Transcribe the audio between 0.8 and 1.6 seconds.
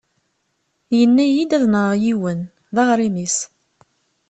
Yenna-yi